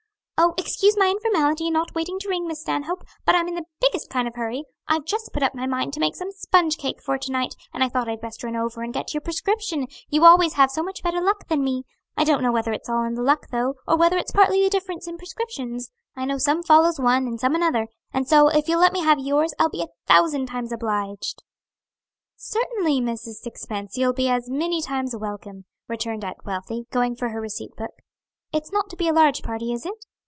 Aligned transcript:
"Oh, 0.43 0.55
excuse 0.57 0.97
my 0.97 1.05
informality 1.07 1.67
in 1.67 1.73
not 1.73 1.93
waiting 1.93 2.17
to 2.17 2.27
ring, 2.27 2.47
Miss 2.47 2.61
Stanhope; 2.61 3.03
but 3.27 3.35
I'm 3.35 3.47
in 3.47 3.53
the 3.53 3.65
biggest 3.79 4.09
kind 4.09 4.27
of 4.27 4.33
a 4.33 4.37
hurry. 4.37 4.63
I've 4.87 5.05
just 5.05 5.31
put 5.31 5.43
up 5.43 5.53
my 5.53 5.67
mind 5.67 5.93
to 5.93 5.99
make 5.99 6.15
some 6.15 6.31
sponge 6.31 6.79
cake 6.79 6.99
for 6.99 7.15
to 7.19 7.31
night, 7.31 7.53
and 7.75 7.83
I 7.83 7.89
thought 7.89 8.09
I'd 8.09 8.21
best 8.21 8.43
run 8.43 8.55
over 8.55 8.81
and 8.81 8.91
get 8.91 9.13
your 9.13 9.21
prescription; 9.21 9.85
you 10.09 10.25
always 10.25 10.53
have 10.53 10.71
so 10.71 10.81
much 10.81 11.03
better 11.03 11.21
luck 11.21 11.47
than 11.47 11.63
me. 11.63 11.83
I 12.17 12.23
don't 12.23 12.41
know 12.41 12.51
whether 12.51 12.73
it's 12.73 12.89
all 12.89 13.03
in 13.03 13.13
the 13.13 13.21
luck 13.21 13.49
though, 13.51 13.75
or 13.87 13.95
whether 13.97 14.17
it's 14.17 14.31
partly 14.31 14.63
the 14.63 14.71
difference 14.71 15.07
in 15.07 15.15
prescriptions 15.19 15.91
I 16.15 16.25
know 16.25 16.39
some 16.39 16.63
follows 16.63 16.99
one, 16.99 17.27
and 17.27 17.39
some 17.39 17.53
another 17.53 17.87
and 18.11 18.27
so, 18.27 18.47
if 18.47 18.67
you'll 18.67 18.79
let 18.81 18.93
me 18.93 19.01
have 19.01 19.19
yours, 19.19 19.53
I'll 19.59 19.69
be 19.69 19.83
a 19.83 19.93
thousand 20.07 20.47
times 20.47 20.71
obliged." 20.71 21.43
"Certainly, 22.35 22.99
Mrs. 23.01 23.35
Sixpence, 23.43 23.95
you'll 23.95 24.11
be 24.11 24.27
as 24.27 24.49
many 24.49 24.81
times 24.81 25.15
welcome," 25.15 25.65
returned 25.87 26.25
Aunt 26.25 26.43
Wealthy, 26.43 26.87
going 26.89 27.15
for 27.15 27.29
her 27.29 27.39
receipt 27.39 27.75
book. 27.75 27.93
"It's 28.51 28.71
not 28.71 28.89
to 28.89 28.95
be 28.97 29.07
a 29.07 29.13
large 29.13 29.43
party, 29.43 29.71
is 29.71 29.85
it?" 29.85 29.93